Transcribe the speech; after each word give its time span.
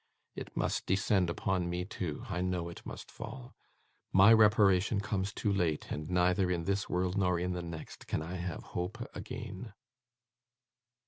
It 0.33 0.57
must 0.57 0.87
descend 0.87 1.29
upon 1.29 1.69
me 1.69 1.85
too. 1.85 2.23
I 2.27 2.41
know 2.41 2.69
it 2.69 2.83
must 2.87 3.11
fall. 3.11 3.53
My 4.11 4.33
reparation 4.33 4.99
comes 4.99 5.31
too 5.31 5.53
late; 5.53 5.91
and, 5.91 6.09
neither 6.09 6.49
in 6.49 6.63
this 6.63 6.89
world 6.89 7.19
nor 7.19 7.37
in 7.39 7.53
the 7.53 7.61
next, 7.61 8.07
can 8.07 8.23
I 8.23 8.37
have 8.37 8.63
hope 8.73 9.07
again! 9.13 9.73